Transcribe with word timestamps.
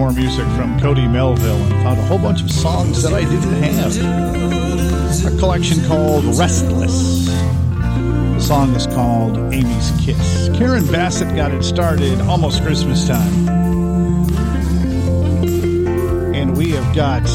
More 0.00 0.12
music 0.14 0.46
from 0.56 0.80
Cody 0.80 1.06
Melville 1.06 1.62
and 1.62 1.72
found 1.82 2.00
a 2.00 2.02
whole 2.04 2.18
bunch 2.18 2.40
of 2.40 2.50
songs 2.50 3.02
that 3.02 3.12
I 3.12 3.20
didn't 3.20 3.52
have. 3.62 3.94
A 5.26 5.38
collection 5.38 5.84
called 5.86 6.24
Restless. 6.38 7.26
The 7.26 8.40
song 8.40 8.74
is 8.74 8.86
called 8.86 9.36
Amy's 9.52 9.92
Kiss. 10.00 10.48
Karen 10.54 10.86
Bassett 10.86 11.36
got 11.36 11.52
it 11.52 11.62
started 11.62 12.18
almost 12.22 12.62
Christmas 12.62 13.06
time. 13.06 13.46
And 16.34 16.56
we 16.56 16.70
have 16.70 16.96
got 16.96 17.28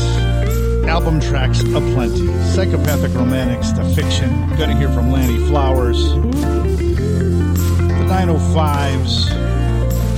album 0.89 1.19
tracks 1.19 1.61
aplenty. 1.61 2.33
Psychopathic 2.45 3.13
Romantics, 3.13 3.73
The 3.73 3.85
Fiction. 3.93 4.49
Gonna 4.57 4.75
hear 4.75 4.89
from 4.89 5.11
Lannie 5.11 5.37
Flowers. 5.49 6.03
The 6.15 6.31
905s. 8.09 9.29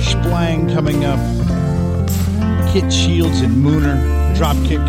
Splang 0.00 0.72
coming 0.72 1.04
up. 1.04 1.37
Kit 2.72 2.92
Shields 2.92 3.40
and 3.40 3.54
Mooner. 3.64 3.96
Dropkick. 4.36 4.84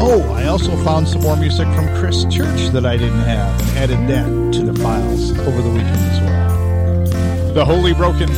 Oh, 0.00 0.20
I 0.32 0.46
also 0.46 0.76
found 0.84 1.06
some 1.06 1.22
more 1.22 1.36
music 1.36 1.66
from 1.68 1.86
Chris 1.96 2.24
Church 2.24 2.70
that 2.72 2.84
I 2.84 2.96
didn't 2.96 3.20
have 3.20 3.60
and 3.60 3.78
added 3.78 4.08
that 4.08 4.52
to 4.54 4.64
the 4.64 4.74
files 4.82 5.30
over 5.30 5.62
the 5.62 5.70
weekend 5.70 5.96
as 5.96 6.20
well. 6.20 7.54
The 7.54 7.64
Holy 7.64 7.94
Broken. 7.94 8.28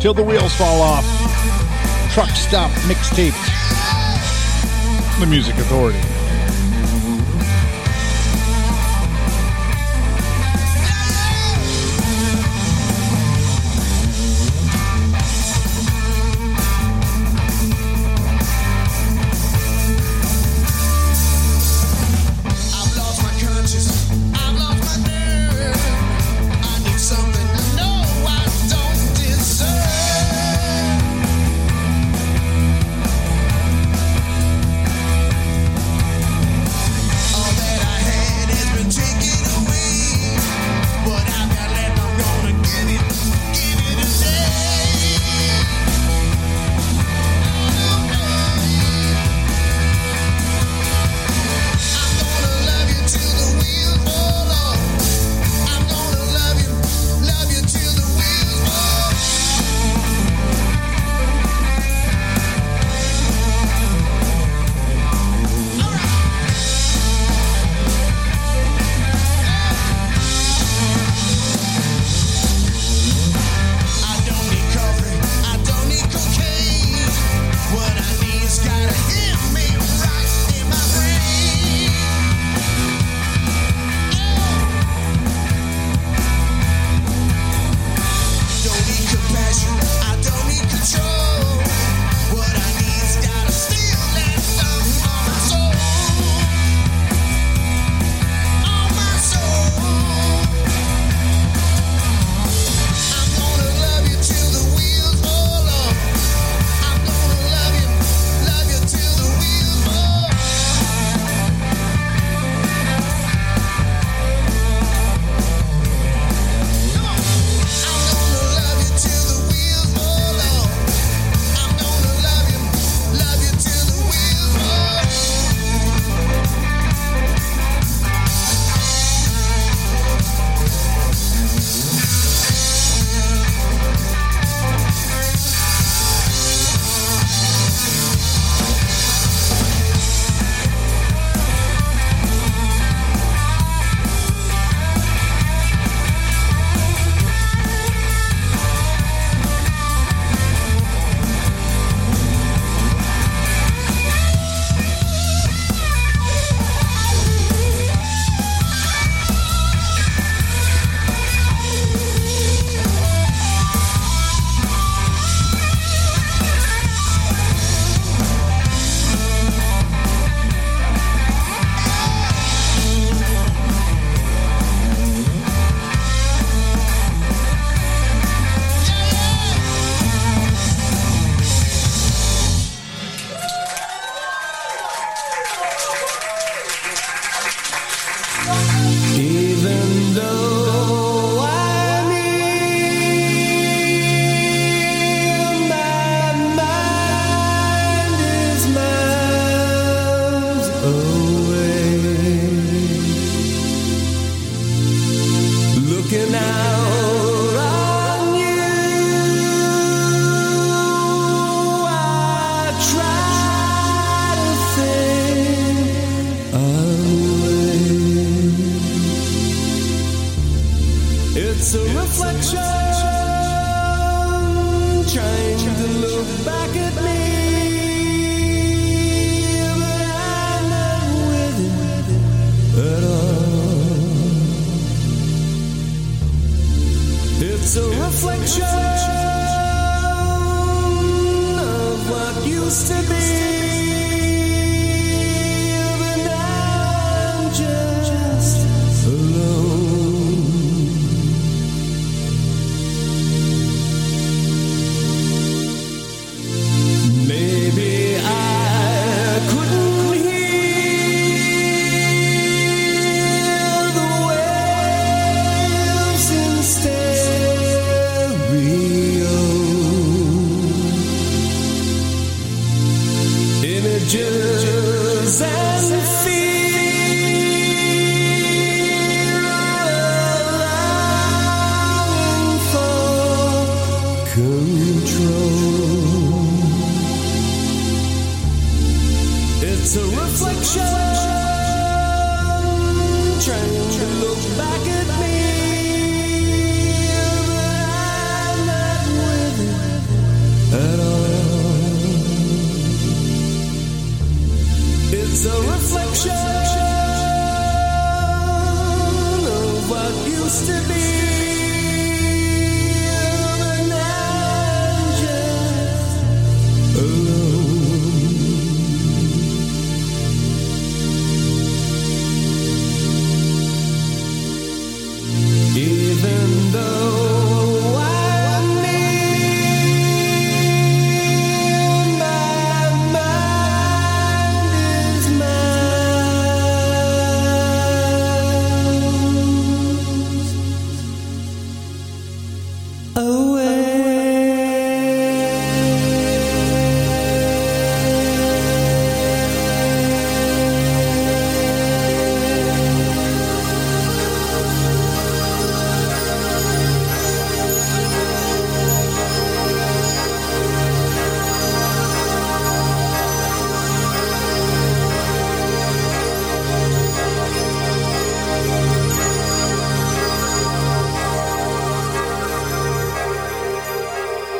Till 0.00 0.14
the 0.14 0.24
Wheels 0.24 0.54
Fall 0.54 0.80
Off. 0.80 1.04
Truck 2.14 2.30
Stop 2.30 2.70
Mixtape. 2.88 3.36
The 5.20 5.26
Music 5.26 5.54
Authority. 5.56 6.09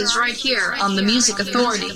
is 0.00 0.16
right 0.16 0.34
here 0.34 0.74
on 0.80 0.96
the 0.96 1.02
Music 1.02 1.38
Authority. 1.38 1.88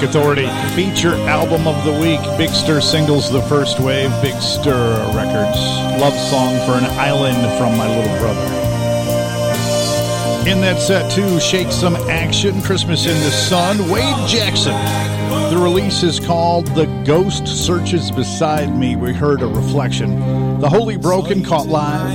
Music 0.00 0.16
Authority 0.16 0.48
feature 0.74 1.14
album 1.28 1.68
of 1.68 1.84
the 1.84 1.92
week 1.92 2.20
Big 2.38 2.48
Stir 2.48 2.80
Singles, 2.80 3.30
The 3.30 3.42
First 3.42 3.80
Wave, 3.80 4.10
Big 4.22 4.34
Stir 4.40 4.96
Records. 5.14 5.60
Love 6.00 6.14
Song 6.14 6.56
for 6.64 6.72
an 6.72 6.86
Island 6.98 7.36
from 7.58 7.76
My 7.76 7.86
Little 7.86 8.18
Brother. 8.18 8.40
In 10.48 10.62
that 10.62 10.80
set, 10.80 11.10
too, 11.12 11.38
Shake 11.38 11.70
Some 11.70 11.96
Action, 12.08 12.62
Christmas 12.62 13.04
in 13.04 13.14
the 13.20 13.30
Sun, 13.30 13.90
Wade 13.90 14.26
Jackson. 14.26 14.72
The 15.54 15.60
release 15.62 16.02
is 16.02 16.18
called 16.18 16.68
The 16.68 16.86
Ghost 17.04 17.46
Searches 17.46 18.10
Beside 18.10 18.74
Me. 18.74 18.96
We 18.96 19.12
heard 19.12 19.42
a 19.42 19.46
reflection. 19.46 20.60
The 20.60 20.68
Holy 20.70 20.96
Broken 20.96 21.44
caught 21.44 21.66
live. 21.66 22.08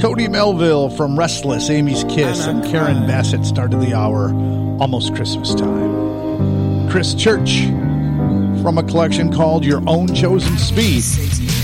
Cody 0.00 0.26
Melville 0.26 0.90
from 0.90 1.16
Restless, 1.16 1.70
Amy's 1.70 2.02
Kiss, 2.04 2.46
and 2.46 2.64
Karen 2.64 3.06
Bassett 3.06 3.44
started 3.44 3.80
the 3.80 3.94
hour 3.94 4.30
almost 4.80 5.14
Christmas 5.14 5.54
time. 5.54 6.03
Chris 6.94 7.12
Church 7.12 7.64
from 8.62 8.78
a 8.78 8.82
collection 8.84 9.32
called 9.32 9.64
Your 9.64 9.82
Own 9.88 10.14
Chosen 10.14 10.56
Speed. 10.56 11.63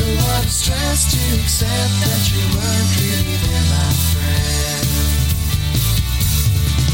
So 0.00 0.06
I'm 0.06 0.48
stressed 0.48 1.10
to 1.10 1.22
accept 1.42 1.94
that 2.00 2.22
you 2.32 2.40
weren't 2.56 2.90
really 2.96 3.36
there, 3.36 3.64
my 3.68 3.88
friend. 4.08 4.88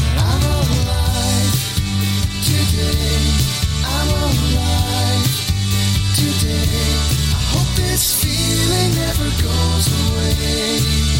But 0.03 0.17
I'm 0.27 0.43
alive 0.59 1.55
today. 2.43 3.31
I'm 3.95 4.09
alive 4.27 5.31
today. 6.19 6.67
I 7.31 7.39
hope 7.47 7.71
this 7.77 8.03
feeling 8.21 8.91
never 8.99 9.29
goes 9.41 9.87
away. 9.87 11.16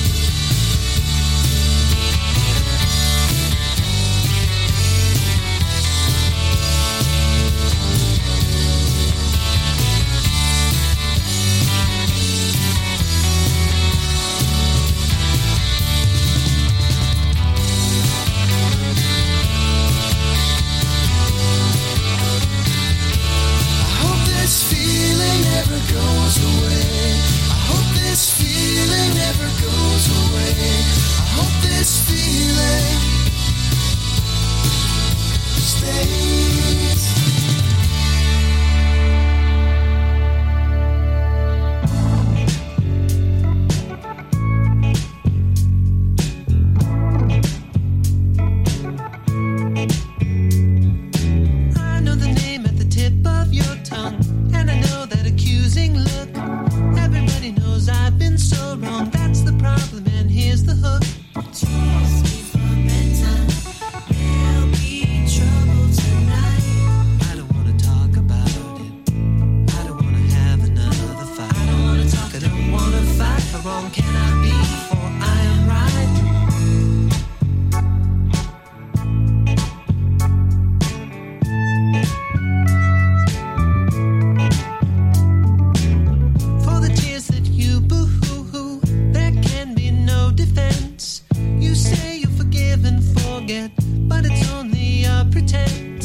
often 92.87 93.01
forget, 93.01 93.71
but 94.07 94.25
it's 94.25 94.51
only 94.51 95.03
a 95.03 95.27
pretend. 95.31 95.96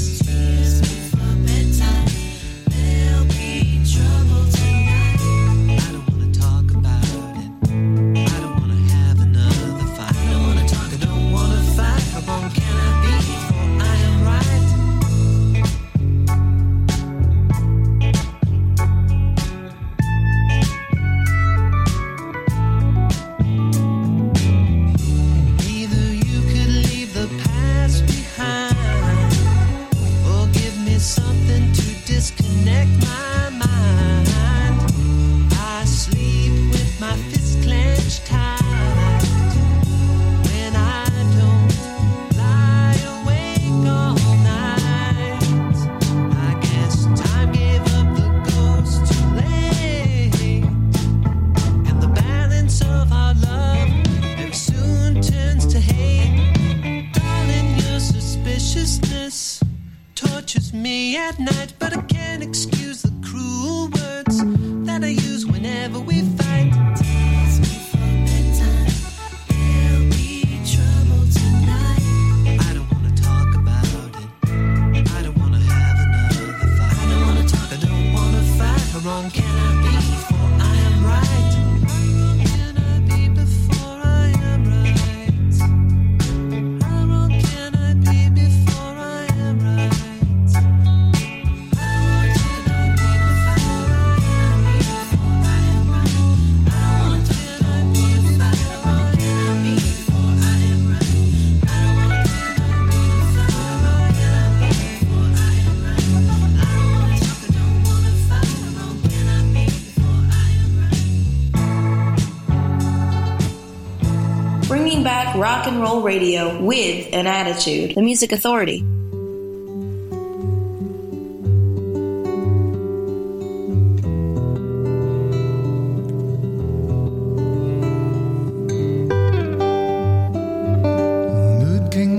bring 115.02 115.14
back 115.14 115.34
rock 115.34 115.66
and 115.66 115.80
roll 115.80 116.00
radio 116.02 116.60
with 116.60 117.12
an 117.12 117.26
attitude. 117.26 117.94
The 117.94 118.02
Music 118.02 118.32
Authority. 118.32 118.84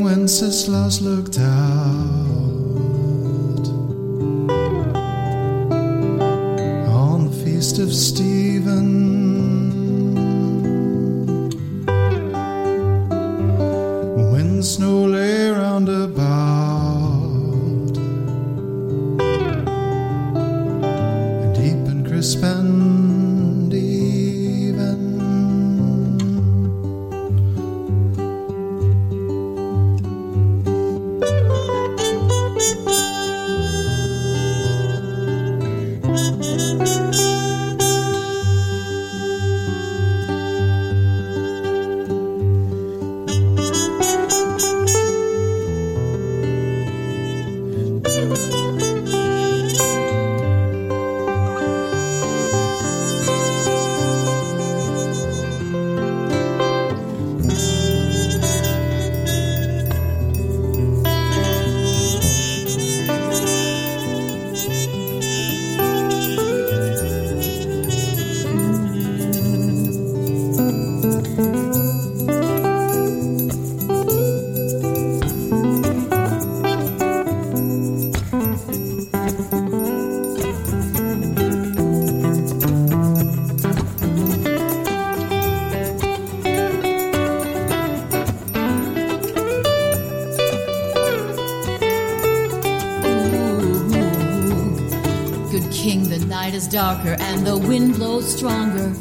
Wenceslas 0.04 1.02
looked 1.02 1.38
out. 1.38 1.83
Night 95.84 96.54
is 96.54 96.66
darker 96.66 97.18
and 97.20 97.46
the 97.46 97.58
wind 97.58 97.96
blows 97.96 98.38
stronger. 98.38 98.96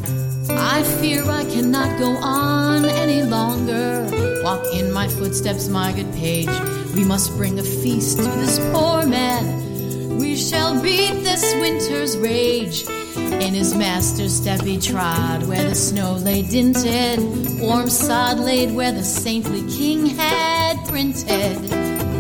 I 0.51 0.83
fear 1.01 1.23
I 1.31 1.45
cannot 1.45 1.97
go 2.01 2.17
on 2.17 2.85
any 2.85 3.23
longer. 3.23 4.09
Walk 4.43 4.67
in 4.75 4.91
my 4.91 5.07
footsteps, 5.07 5.69
my 5.69 5.93
good 5.93 6.13
page. 6.15 6.49
We 6.97 7.05
must 7.05 7.37
bring 7.37 7.61
a 7.61 7.63
feast 7.63 8.19
to 8.19 8.25
this 8.25 8.59
poor 8.73 9.07
man. 9.07 10.19
We 10.19 10.35
shall 10.35 10.83
beat 10.83 11.23
this 11.23 11.55
winter's 11.61 12.19
rage. 12.19 12.85
In 13.17 13.55
his 13.55 13.77
master's 13.77 14.35
step 14.35 14.63
he 14.63 14.81
trod, 14.81 15.45
where 15.45 15.69
the 15.69 15.77
snow 15.77 16.15
lay 16.15 16.43
dinted, 16.43 17.21
warm 17.61 17.89
sod 17.91 18.41
laid 18.41 18.75
where 18.75 18.91
the 18.91 19.05
saintly 19.05 19.63
king 19.71 20.07
had 20.07 20.77
printed. 20.89 21.59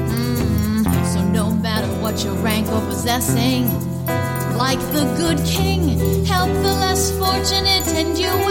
Mm, 0.09 0.85
so 1.13 1.21
no 1.31 1.51
matter 1.51 1.89
what 2.01 2.23
your 2.23 2.35
rank 2.35 2.69
or 2.69 2.81
possessing, 2.83 3.92
like 4.57 4.81
the 4.93 5.05
good 5.17 5.39
king, 5.47 6.25
help 6.25 6.49
the 6.49 6.75
less 6.85 7.11
fortunate, 7.19 7.87
and 7.89 8.19
you 8.19 8.42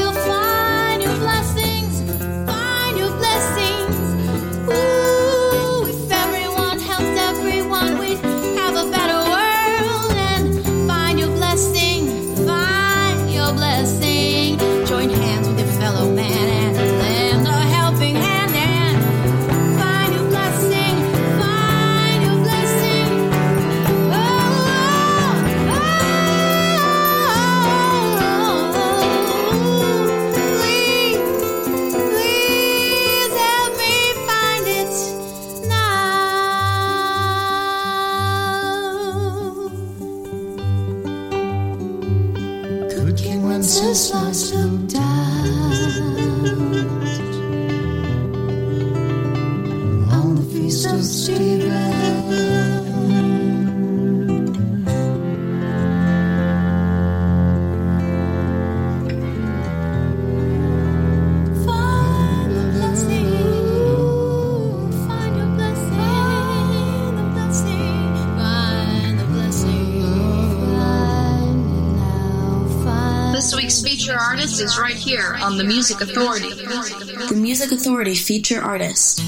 week's 73.62 73.84
feature 73.84 74.18
artist 74.18 74.60
is 74.60 74.80
right 74.80 74.96
here 74.96 75.38
on 75.40 75.56
The 75.56 75.64
Music 75.64 76.02
Authority. 76.02 76.50
The 76.50 77.36
Music 77.36 77.72
Authority 77.72 78.16
feature 78.16 78.60
artist. 78.60 79.22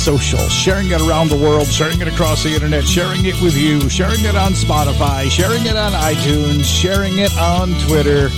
Social, 0.00 0.48
sharing 0.48 0.90
it 0.92 1.00
around 1.02 1.28
the 1.28 1.36
world, 1.36 1.66
sharing 1.66 2.00
it 2.00 2.08
across 2.08 2.42
the 2.42 2.54
internet, 2.54 2.88
sharing 2.88 3.26
it 3.26 3.38
with 3.42 3.54
you, 3.54 3.86
sharing 3.90 4.24
it 4.24 4.34
on 4.34 4.52
Spotify, 4.52 5.30
sharing 5.30 5.66
it 5.66 5.76
on 5.76 5.92
iTunes, 5.92 6.64
sharing 6.64 7.18
it 7.18 7.30
on 7.36 7.68
Twitter, 7.86 8.30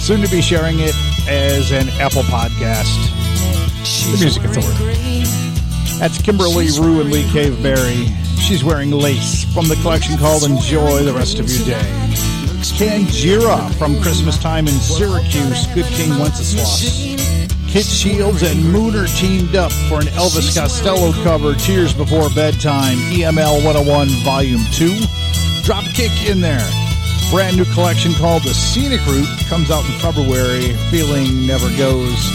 soon 0.00 0.22
to 0.22 0.28
be 0.30 0.40
sharing 0.40 0.80
it 0.80 0.94
as 1.28 1.70
an 1.70 1.90
Apple 2.00 2.22
podcast. 2.22 2.96
She's 3.84 4.22
Music 4.22 4.42
Authority. 4.44 5.24
That's 5.98 6.20
Kimberley 6.20 6.68
Rew 6.80 7.02
and 7.02 7.12
Lee 7.12 7.30
Cave-Berry. 7.30 8.06
She's 8.40 8.64
wearing 8.64 8.90
lace 8.90 9.44
from 9.52 9.68
the 9.68 9.76
collection 9.76 10.16
called 10.16 10.44
Enjoy 10.44 11.02
the 11.02 11.12
Rest 11.12 11.38
of 11.38 11.48
Your 11.50 11.66
Day. 11.66 12.08
Tangira 12.62 13.72
from 13.74 14.00
Christmas 14.00 14.38
Time 14.38 14.66
in 14.66 14.72
Syracuse, 14.72 15.66
Good 15.74 15.84
King 15.86 16.18
Wenceslas. 16.18 17.41
Kit 17.72 17.86
Shields 17.86 18.42
and 18.42 18.60
Mooner 18.60 19.08
teamed 19.18 19.56
up 19.56 19.72
for 19.88 19.98
an 19.98 20.06
Elvis 20.08 20.54
Costello 20.54 21.10
cover, 21.24 21.54
Tears 21.54 21.94
Before 21.94 22.28
Bedtime, 22.34 22.98
EML 23.08 23.64
101 23.64 24.08
Volume 24.22 24.60
2. 24.72 24.90
Dropkick 25.64 26.28
in 26.30 26.42
there. 26.42 26.68
Brand 27.30 27.56
new 27.56 27.64
collection 27.72 28.12
called 28.12 28.42
The 28.42 28.52
Scenic 28.52 29.00
Route 29.06 29.48
comes 29.48 29.70
out 29.70 29.86
in 29.86 29.98
February. 30.00 30.74
Feeling 30.90 31.46
never 31.46 31.74
goes. 31.78 32.28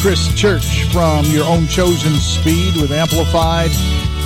Chris 0.00 0.32
Church 0.38 0.84
from 0.92 1.24
Your 1.34 1.46
Own 1.46 1.66
Chosen 1.66 2.14
Speed 2.14 2.76
with 2.76 2.92
Amplified. 2.92 3.72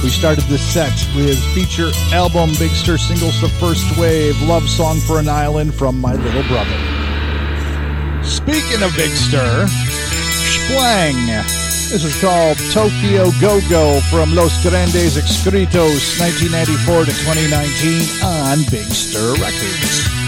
We 0.02 0.10
started 0.10 0.44
this 0.44 0.60
set 0.60 0.92
with 1.16 1.38
feature 1.54 1.90
album 2.12 2.50
Big 2.58 2.72
Stir 2.72 2.98
singles 2.98 3.40
The 3.40 3.48
First 3.48 3.96
Wave, 3.96 4.38
Love 4.42 4.68
Song 4.68 5.00
for 5.00 5.18
an 5.18 5.28
Island 5.30 5.74
from 5.74 5.98
My 5.98 6.16
Little 6.16 6.42
Brother. 6.42 6.76
Speaking 8.22 8.82
of 8.82 8.94
Big 8.94 9.10
Stir, 9.10 9.66
Splang. 10.70 11.26
This 11.90 12.04
is 12.04 12.20
called 12.20 12.56
Tokyo 12.70 13.32
Go 13.40 13.60
Go 13.68 14.00
from 14.02 14.34
Los 14.34 14.62
Grandes 14.62 15.16
Escritos 15.16 16.20
1994 16.20 17.06
to 17.06 17.10
2019 17.10 18.22
on 18.22 18.58
Big 18.70 18.86
Stir 18.92 19.34
Records. 19.42 20.19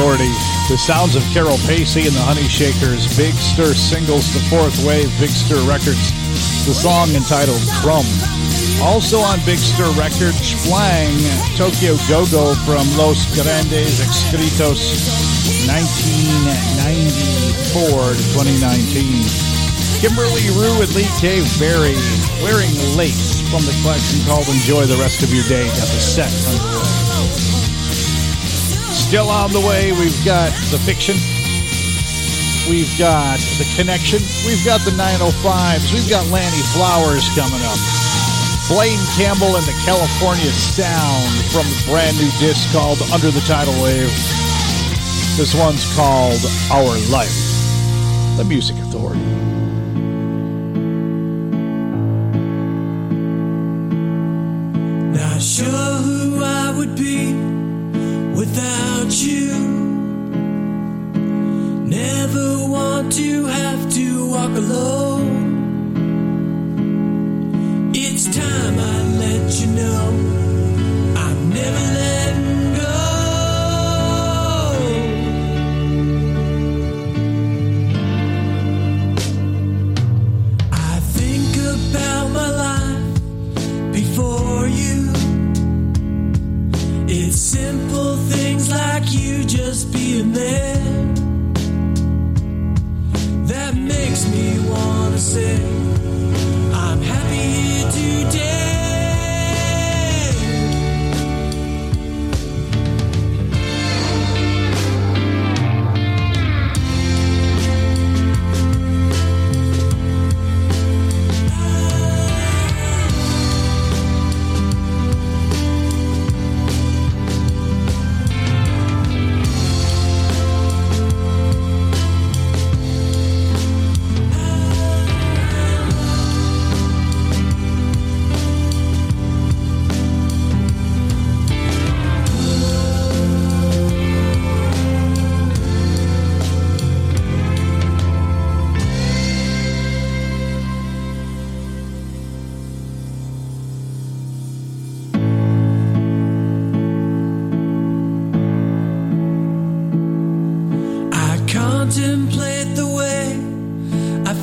The 0.00 0.80
sounds 0.80 1.12
of 1.12 1.20
Carol 1.28 1.60
Pacey 1.68 2.08
and 2.08 2.16
the 2.16 2.24
Honey 2.24 2.48
Shakers, 2.48 3.04
Big 3.20 3.36
Stir 3.36 3.76
singles, 3.76 4.32
the 4.32 4.40
fourth 4.48 4.72
wave, 4.80 5.12
Big 5.20 5.28
Stir 5.28 5.60
Records, 5.68 6.08
the 6.64 6.72
song 6.72 7.12
entitled 7.12 7.60
Crumb. 7.84 8.08
Also 8.80 9.20
on 9.20 9.44
Big 9.44 9.60
Stir 9.60 9.92
Records, 10.00 10.40
Splang, 10.40 11.12
Tokyo 11.52 12.00
Go-Go 12.08 12.56
from 12.64 12.88
Los 12.96 13.28
Grandes 13.36 14.00
Escritos, 14.00 14.80
1994 15.68 18.16
to 18.16 18.24
2019. 18.32 19.20
Kimberley 20.00 20.48
Rew 20.56 20.80
and 20.80 20.88
Lee 20.96 21.12
K. 21.20 21.44
Berry, 21.60 22.00
Wearing 22.40 22.72
Lace 22.96 23.44
from 23.52 23.68
the 23.68 23.76
collection 23.84 24.24
called 24.24 24.48
Enjoy 24.48 24.88
the 24.88 24.96
Rest 24.96 25.20
of 25.20 25.28
Your 25.28 25.44
Day. 25.44 25.68
Got 25.76 25.92
the 25.92 26.00
set 26.00 26.32
underway. 26.48 27.09
Still 29.10 29.28
on 29.28 29.50
the 29.50 29.58
way, 29.58 29.90
we've 29.90 30.24
got 30.24 30.54
The 30.70 30.78
Fiction. 30.78 31.18
We've 32.70 32.94
got 32.96 33.42
The 33.58 33.66
Connection. 33.74 34.22
We've 34.46 34.64
got 34.64 34.86
the 34.86 34.94
905s. 34.94 35.90
We've 35.92 36.08
got 36.08 36.22
Lannie 36.30 36.62
Flowers 36.70 37.26
coming 37.34 37.58
up. 37.66 37.80
Blaine 38.70 39.02
Campbell 39.18 39.58
and 39.58 39.66
the 39.66 39.74
California 39.82 40.46
Sound 40.54 41.26
from 41.50 41.66
the 41.66 41.90
brand 41.90 42.22
new 42.22 42.30
disc 42.38 42.70
called 42.70 43.02
Under 43.10 43.32
the 43.32 43.42
Tidal 43.50 43.74
Wave. 43.82 44.14
This 45.34 45.58
one's 45.58 45.82
called 45.96 46.38
Our 46.70 46.94
Life. 47.10 47.34
The 48.38 48.44
Music 48.46 48.79
to 63.10 63.44
have 63.46 63.92
to 63.92 64.30
walk 64.30 64.50
alone. 64.56 65.50
It's 67.92 68.24
time 68.36 68.78
I 68.78 69.02
let 69.18 69.60
you 69.60 69.66
know 69.66 70.29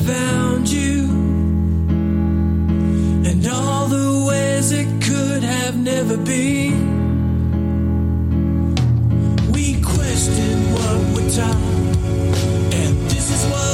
found 0.07 0.69
you 0.69 1.03
and 3.29 3.45
all 3.45 3.87
the 3.87 4.25
ways 4.29 4.71
it 4.71 4.87
could 5.03 5.43
have 5.43 5.77
never 5.77 6.15
been. 6.15 6.77
We 9.51 9.81
what 10.75 10.97
we're 11.13 11.29
taught, 11.29 11.57
and 12.79 12.93
this 13.11 13.27
is 13.35 13.43
what 13.51 13.66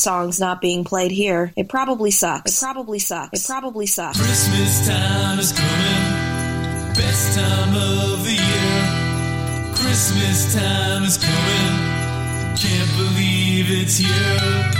song's 0.00 0.40
not 0.40 0.60
being 0.60 0.84
played 0.84 1.12
here. 1.12 1.52
It 1.56 1.68
probably 1.68 2.10
sucks. 2.10 2.56
It 2.56 2.64
probably 2.64 2.98
sucks. 2.98 3.40
It 3.40 3.46
probably 3.46 3.86
sucks. 3.86 4.18
Christmas 4.18 4.86
time 4.88 5.38
is 5.38 5.52
coming, 5.52 6.94
best 6.94 7.38
time 7.38 7.76
of 7.76 8.24
the 8.24 8.32
year. 8.32 9.74
Christmas 9.74 10.54
time 10.54 11.04
is 11.04 11.16
coming, 11.18 12.56
can't 12.56 12.90
believe 12.96 13.70
it's 13.70 13.98
here. 13.98 14.79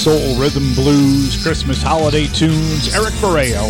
Soul, 0.00 0.34
rhythm, 0.40 0.72
blues, 0.72 1.36
Christmas 1.42 1.82
holiday 1.82 2.26
tunes. 2.26 2.88
Eric 2.94 3.12
Barreo. 3.20 3.68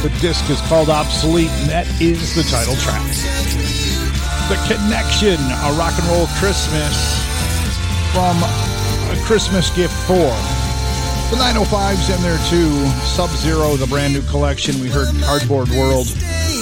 The 0.00 0.14
disc 0.20 0.48
is 0.48 0.60
called 0.70 0.88
Obsolete, 0.88 1.50
and 1.50 1.68
that 1.68 1.88
is 2.00 2.36
the 2.36 2.44
title 2.44 2.76
track. 2.76 3.02
The 4.46 4.54
Connection, 4.70 5.34
a 5.34 5.74
rock 5.74 5.98
and 5.98 6.06
roll 6.06 6.30
Christmas 6.38 6.94
from 8.14 8.38
a 9.10 9.18
Christmas 9.26 9.74
gift 9.74 9.92
for. 10.06 10.30
The 11.34 11.42
905's 11.42 12.14
in 12.14 12.22
there 12.22 12.38
too. 12.46 12.70
Sub 13.02 13.30
Zero, 13.30 13.74
the 13.74 13.88
brand 13.88 14.14
new 14.14 14.22
collection. 14.30 14.78
We 14.78 14.88
heard 14.88 15.08
Cardboard 15.24 15.70
World. 15.70 16.06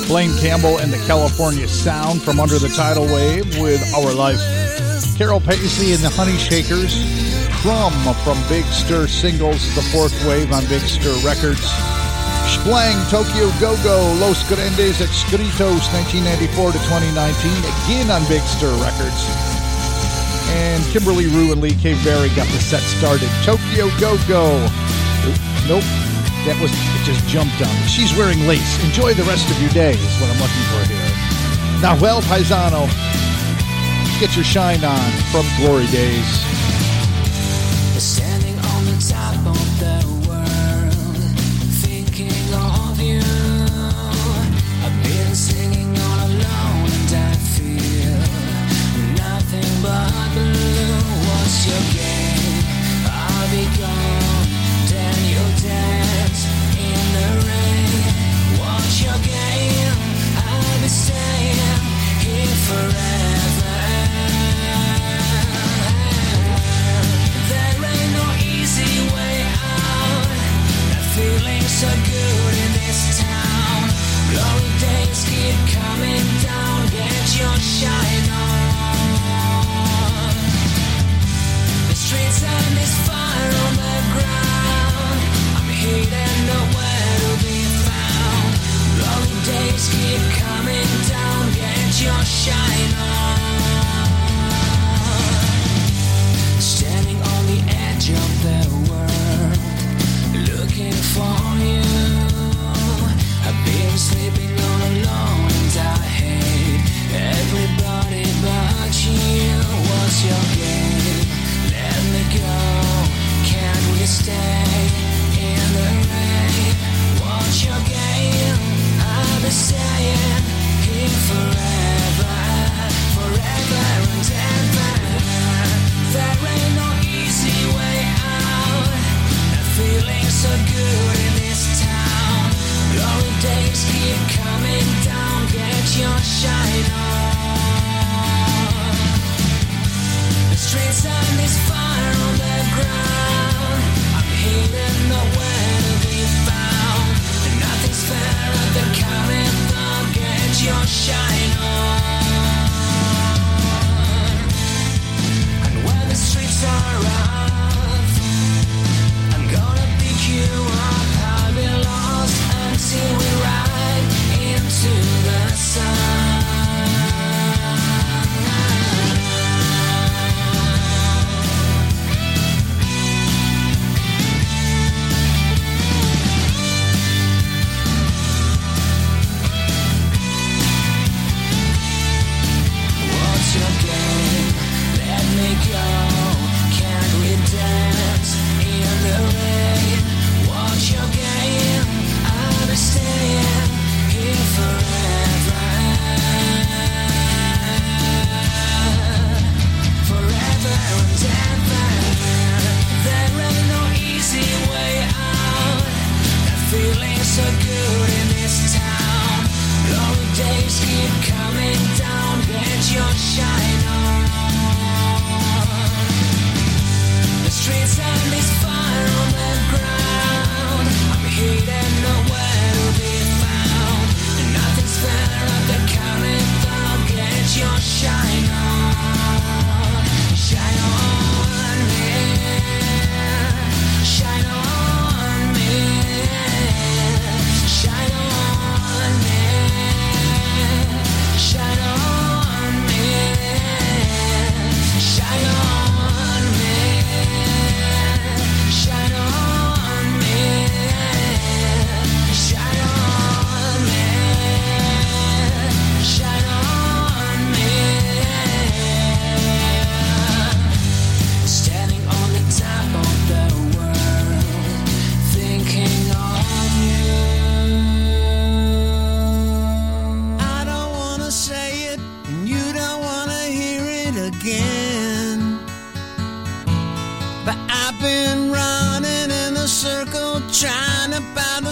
Blaine 0.09 0.33
Campbell 0.39 0.79
and 0.79 0.91
the 0.91 1.05
California 1.05 1.69
Sound 1.69 2.23
from 2.23 2.41
Under 2.41 2.59
the 2.59 2.69
Tidal 2.69 3.05
Wave 3.05 3.61
with 3.61 3.85
Our 3.95 4.15
Life. 4.15 4.41
Carol 5.19 5.41
Pacey 5.41 5.93
and 5.93 6.01
the 6.01 6.09
Honey 6.09 6.39
Shakers. 6.39 7.34
Crumb 7.65 7.97
from 8.21 8.37
Big 8.47 8.67
Stir 8.67 9.09
Singles, 9.09 9.75
the 9.75 9.81
fourth 9.89 10.13
wave 10.29 10.53
on 10.53 10.61
Big 10.69 10.83
Stir 10.83 11.17
Records. 11.25 11.65
Splang, 12.45 12.93
Tokyo 13.09 13.49
Go-Go, 13.57 14.05
Los 14.21 14.45
Grandes 14.53 15.01
Escritos, 15.01 15.89
1994 15.97 16.77
to 16.77 16.79
2019, 16.85 17.17
again 17.65 18.13
on 18.13 18.21
Big 18.29 18.45
Stir 18.45 18.69
Records. 18.85 19.17
And 20.53 20.85
Kimberley 20.93 21.25
Rew 21.33 21.57
and 21.57 21.65
Lee 21.65 21.73
Cave-Berry 21.81 22.29
got 22.37 22.45
the 22.53 22.61
set 22.61 22.85
started. 23.01 23.33
Tokyo 23.49 23.89
Go-Go. 23.97 24.61
Nope, 25.65 25.89
that 26.45 26.61
was, 26.61 26.69
it 26.69 27.03
just 27.09 27.25
jumped 27.33 27.57
on 27.65 27.73
me. 27.81 27.89
She's 27.89 28.13
wearing 28.13 28.45
lace. 28.45 28.77
Enjoy 28.85 29.17
the 29.17 29.25
rest 29.25 29.49
of 29.49 29.57
your 29.65 29.73
day 29.73 29.97
is 29.97 30.15
what 30.21 30.29
I'm 30.29 30.37
looking 30.37 30.67
for 30.69 30.85
here. 30.85 31.09
Nahuel 31.81 32.21
Paisano, 32.29 32.85
get 34.21 34.37
your 34.37 34.45
shine 34.45 34.85
on 34.85 35.11
from 35.33 35.49
Glory 35.57 35.89
Days. 35.89 36.54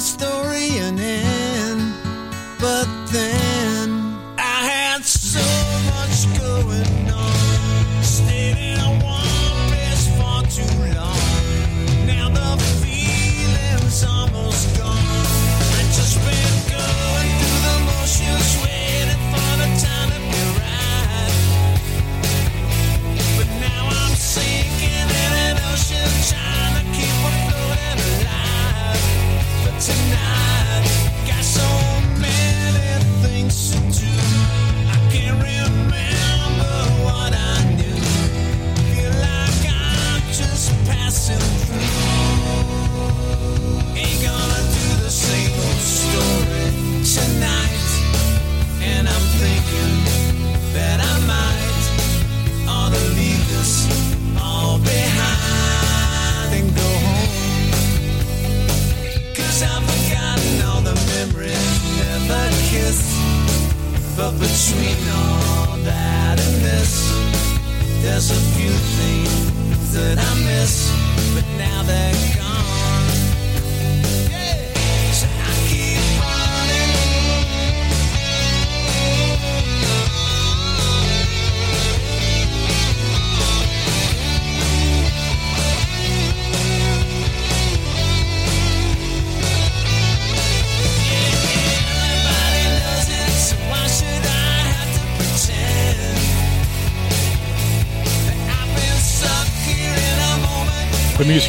Find 0.03 0.32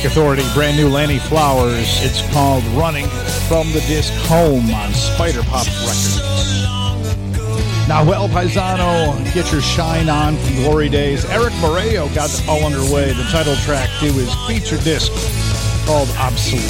Authority, 0.06 0.44
brand 0.54 0.76
new 0.76 0.90
Lannie 0.90 1.18
Flowers. 1.18 2.04
It's 2.04 2.22
called 2.34 2.64
Running 2.76 3.08
from 3.48 3.72
the 3.72 3.80
Disc 3.88 4.12
Home 4.28 4.70
on 4.72 4.92
Spyder 4.92 5.44
Pop 5.46 5.66
Records. 5.66 6.20
Nahuel, 7.88 8.28
Paisano, 8.28 9.16
get 9.34 9.50
your 9.52 9.62
shine 9.62 10.10
on 10.10 10.36
from 10.36 10.56
Glory 10.56 10.90
Days. 10.90 11.24
Eric 11.26 11.54
Moreo 11.54 12.14
got 12.14 12.30
all 12.50 12.66
underway. 12.66 13.14
The 13.14 13.24
title 13.32 13.56
track 13.58 13.90
to 14.02 14.12
his 14.12 14.34
feature 14.46 14.84
disc 14.84 15.10
called 15.86 16.10
Obsolete. 16.20 16.64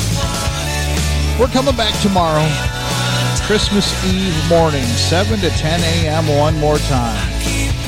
We're 1.39 1.47
coming 1.47 1.75
back 1.75 1.99
tomorrow, 2.01 2.45
Christmas 3.47 3.89
Eve 4.05 4.49
morning, 4.49 4.84
7 4.84 5.39
to 5.39 5.49
10 5.49 5.79
a.m. 5.81 6.27
one 6.38 6.55
more 6.59 6.77
time. 6.77 7.31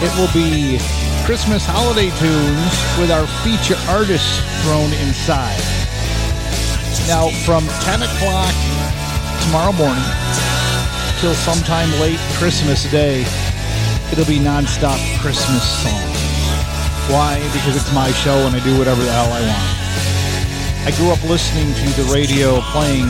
It 0.01 0.11
will 0.17 0.31
be 0.33 0.79
Christmas 1.25 1.65
holiday 1.65 2.13
tunes 2.21 2.73
with 3.01 3.09
our 3.09 3.25
feature 3.41 3.73
artists 3.89 4.45
thrown 4.61 4.93
inside. 5.01 5.57
Now, 7.09 7.33
from 7.41 7.65
10 7.81 8.05
o'clock 8.05 8.53
tomorrow 9.41 9.73
morning 9.73 10.05
till 11.17 11.33
sometime 11.33 11.89
late 11.97 12.21
Christmas 12.37 12.85
Day, 12.93 13.25
it'll 14.13 14.29
be 14.29 14.37
nonstop 14.37 15.01
Christmas 15.17 15.65
songs. 15.81 16.21
Why? 17.09 17.41
Because 17.57 17.73
it's 17.73 17.89
my 17.89 18.13
show 18.21 18.45
and 18.45 18.53
I 18.53 18.61
do 18.61 18.77
whatever 18.77 19.01
the 19.01 19.09
hell 19.09 19.33
I 19.33 19.41
want. 19.41 19.65
I 20.85 20.93
grew 20.93 21.09
up 21.09 21.25
listening 21.25 21.73
to 21.73 21.87
the 21.97 22.05
radio 22.13 22.61
playing 22.69 23.09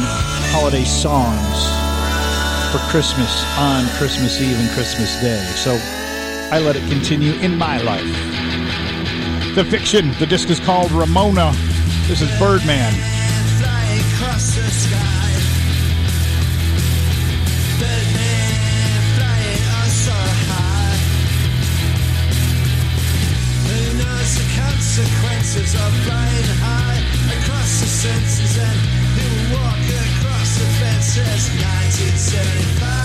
holiday 0.55 0.87
songs 0.87 1.67
for 2.71 2.79
Christmas 2.87 3.43
on 3.59 3.83
Christmas 3.99 4.39
Eve 4.39 4.55
and 4.55 4.71
Christmas 4.71 5.19
Day. 5.19 5.43
So 5.59 5.75
I 6.51 6.59
let 6.59 6.75
it 6.75 6.87
continue 6.89 7.33
in 7.35 7.57
my 7.57 7.81
life. 7.81 8.05
The 9.55 9.65
fiction, 9.65 10.11
the 10.19 10.25
disc 10.25 10.49
is 10.49 10.59
called 10.59 10.91
Ramona. 10.91 11.51
This 12.07 12.21
is 12.21 12.29
Birdman. 12.39 12.93
Consequences 24.95 25.75
of 25.75 25.93
flying 26.05 26.49
high 26.63 27.01
across 27.41 27.81
the 27.81 27.85
senses 27.85 28.57
and 28.57 29.53
walk 29.53 29.75
across 29.75 30.57
the 30.57 30.65
fences? 30.79 31.49
1975. 31.59 33.04